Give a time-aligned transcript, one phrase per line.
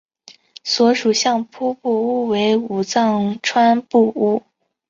[0.63, 4.41] 所属相扑部屋为武藏川部屋。